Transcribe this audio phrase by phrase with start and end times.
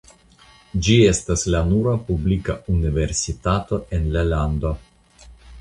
[0.87, 4.77] Ĝi estas la nura publika universitato en la lando.